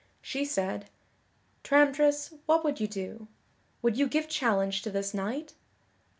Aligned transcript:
She 0.23 0.45
said: 0.45 0.89
"Tramtris, 1.63 2.33
what 2.47 2.63
would 2.63 2.79
you 2.79 2.87
do? 2.87 3.27
Would 3.83 3.97
you 3.99 4.07
give 4.07 4.27
challenge 4.27 4.81
to 4.81 4.89
this 4.89 5.13
knight? 5.13 5.53